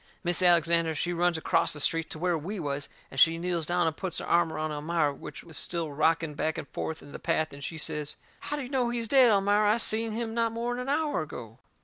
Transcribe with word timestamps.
Mis' 0.23 0.41
Alexander, 0.41 0.95
she 0.95 1.13
runs 1.13 1.37
acrost 1.37 1.75
the 1.75 1.79
street 1.79 2.09
to 2.09 2.17
where 2.17 2.35
we 2.35 2.59
was, 2.59 2.89
and 3.11 3.19
she 3.19 3.37
kneels 3.37 3.67
down 3.67 3.85
and 3.85 3.95
puts 3.95 4.17
her 4.17 4.25
arm 4.25 4.51
around 4.51 4.71
Elmira, 4.71 5.13
which 5.13 5.43
was 5.43 5.59
still 5.59 5.91
rocking 5.91 6.33
back 6.33 6.57
and 6.57 6.67
forth 6.69 7.03
in 7.03 7.11
the 7.11 7.19
path, 7.19 7.53
and 7.53 7.63
she 7.63 7.77
says: 7.77 8.15
"How 8.39 8.55
do 8.55 8.63
you 8.63 8.69
know 8.69 8.89
he's 8.89 9.07
dead, 9.07 9.29
Elmira? 9.29 9.75
I 9.75 9.77
seen 9.77 10.13
him 10.13 10.33
not 10.33 10.53
more'n 10.53 10.79
an 10.79 10.89
hour 10.89 11.21
ago." 11.21 11.59